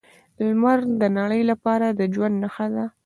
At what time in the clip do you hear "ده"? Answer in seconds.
2.75-2.85